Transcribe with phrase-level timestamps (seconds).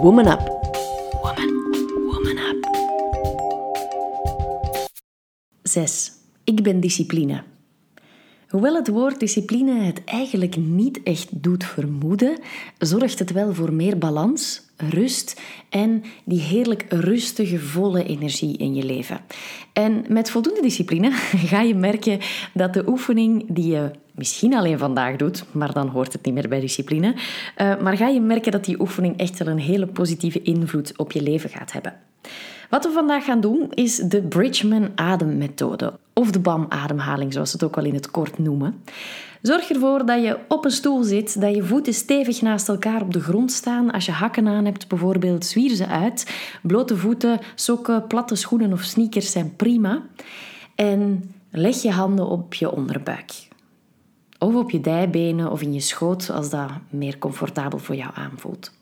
[0.00, 0.42] Woman Up.
[1.22, 1.50] Woman,
[2.06, 2.68] woman up.
[5.62, 6.12] 6.
[6.44, 7.42] Ik ben discipline.
[8.48, 12.38] Hoewel het woord discipline het eigenlijk niet echt doet vermoeden,
[12.78, 18.84] zorgt het wel voor meer balans, rust en die heerlijk rustige, volle energie in je
[18.84, 19.20] leven.
[19.72, 21.10] En met voldoende discipline
[21.50, 22.18] ga je merken
[22.54, 26.48] dat de oefening die je misschien alleen vandaag doet, maar dan hoort het niet meer
[26.48, 30.42] bij discipline, uh, maar ga je merken dat die oefening echt wel een hele positieve
[30.42, 31.94] invloed op je leven gaat hebben.
[32.70, 37.64] Wat we vandaag gaan doen is de Bridgman ademmethode, of de BAM-ademhaling zoals ze het
[37.64, 38.82] ook wel in het kort noemen.
[39.42, 43.12] Zorg ervoor dat je op een stoel zit, dat je voeten stevig naast elkaar op
[43.12, 43.90] de grond staan.
[43.90, 46.30] Als je hakken aan hebt, bijvoorbeeld, zwier ze uit.
[46.62, 50.02] Blote voeten, sokken, platte schoenen of sneakers zijn prima.
[50.74, 53.47] En leg je handen op je onderbuik.
[54.38, 58.72] Of op je dijbenen of in je schoot als dat meer comfortabel voor jou aanvoelt.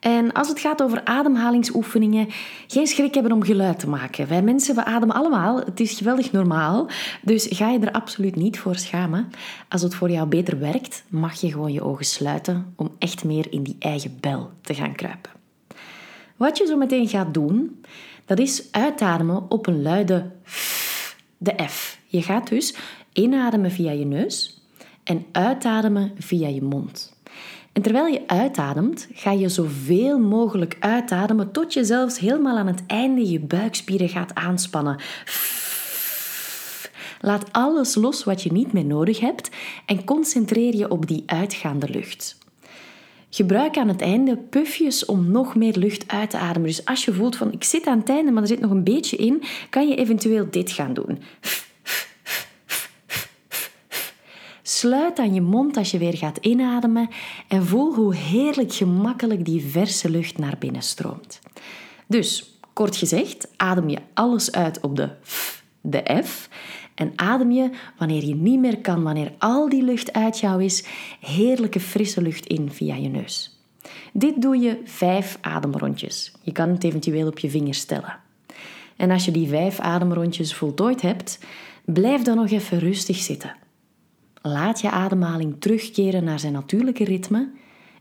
[0.00, 2.28] En als het gaat over ademhalingsoefeningen,
[2.66, 4.28] geen schrik hebben om geluid te maken.
[4.28, 5.58] Wij mensen, we ademen allemaal.
[5.58, 6.88] Het is geweldig normaal.
[7.22, 9.30] Dus ga je er absoluut niet voor schamen.
[9.68, 13.52] Als het voor jou beter werkt, mag je gewoon je ogen sluiten om echt meer
[13.52, 15.30] in die eigen bel te gaan kruipen.
[16.36, 17.84] Wat je zo meteen gaat doen,
[18.24, 21.98] dat is uitademen op een luide F, de F.
[22.06, 22.74] Je gaat dus
[23.16, 24.60] inademen via je neus
[25.04, 27.14] en uitademen via je mond.
[27.72, 32.82] En terwijl je uitademt, ga je zoveel mogelijk uitademen tot je zelfs helemaal aan het
[32.86, 35.00] einde je buikspieren gaat aanspannen.
[37.20, 39.50] Laat alles los wat je niet meer nodig hebt
[39.86, 42.38] en concentreer je op die uitgaande lucht.
[43.30, 46.68] Gebruik aan het einde pufjes om nog meer lucht uit te ademen.
[46.68, 48.84] Dus als je voelt van ik zit aan het einde, maar er zit nog een
[48.84, 51.18] beetje in, kan je eventueel dit gaan doen.
[54.76, 57.08] Sluit aan je mond als je weer gaat inademen
[57.48, 61.40] en voel hoe heerlijk gemakkelijk die verse lucht naar binnen stroomt.
[62.06, 66.48] Dus, kort gezegd, adem je alles uit op de F, de F.
[66.94, 70.84] En adem je, wanneer je niet meer kan, wanneer al die lucht uit jou is,
[71.20, 73.60] heerlijke frisse lucht in via je neus.
[74.12, 76.32] Dit doe je vijf ademrondjes.
[76.42, 78.18] Je kan het eventueel op je vingers stellen.
[78.96, 81.38] En als je die vijf ademrondjes voltooid hebt,
[81.84, 83.64] blijf dan nog even rustig zitten.
[84.46, 87.50] Laat je ademhaling terugkeren naar zijn natuurlijke ritme.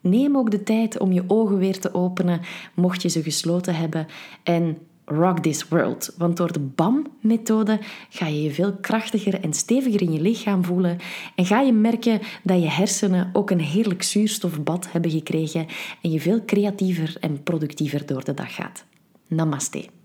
[0.00, 2.40] Neem ook de tijd om je ogen weer te openen,
[2.74, 4.06] mocht je ze gesloten hebben.
[4.42, 6.14] En rock this world.
[6.18, 10.98] Want door de BAM-methode ga je je veel krachtiger en steviger in je lichaam voelen.
[11.34, 15.66] En ga je merken dat je hersenen ook een heerlijk zuurstofbad hebben gekregen.
[16.02, 18.84] En je veel creatiever en productiever door de dag gaat.
[19.26, 20.01] Namaste.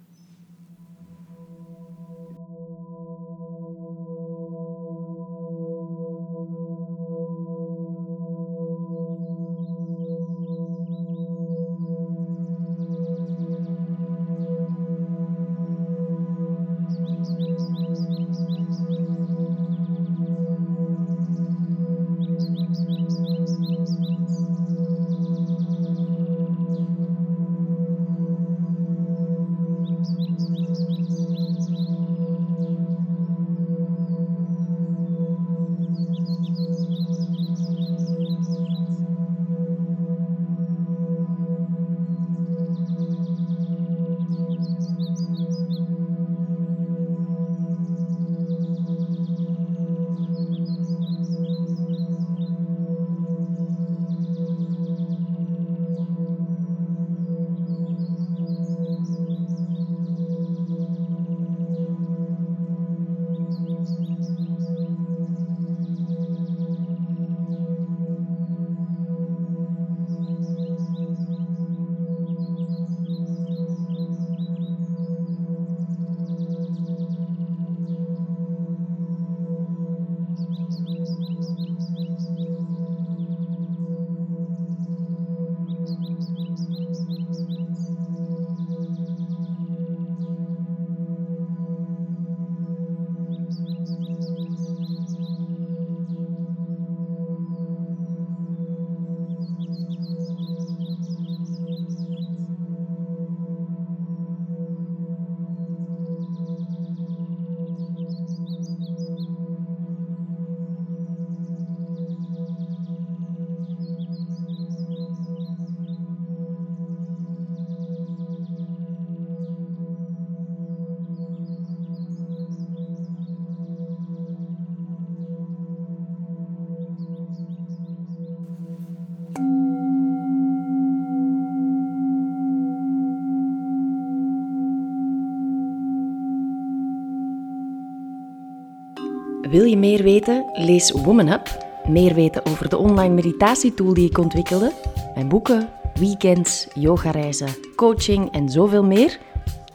[139.41, 140.45] Wil je meer weten?
[140.53, 141.65] Lees Woman Up.
[141.87, 144.71] Meer weten over de online meditatietool die ik ontwikkelde,
[145.13, 149.19] mijn boeken, weekends, yogareizen, coaching en zoveel meer?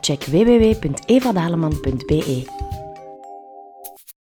[0.00, 2.61] Check www.evadaleman.be.